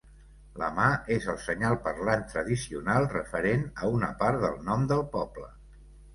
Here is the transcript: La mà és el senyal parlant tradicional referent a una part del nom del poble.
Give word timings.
La 0.59 0.69
mà 0.77 0.85
és 1.15 1.27
el 1.33 1.37
senyal 1.43 1.77
parlant 1.83 2.23
tradicional 2.31 3.07
referent 3.13 3.67
a 3.85 3.93
una 3.99 4.11
part 4.25 4.43
del 4.47 4.59
nom 4.73 4.91
del 4.95 5.07
poble. 5.15 5.49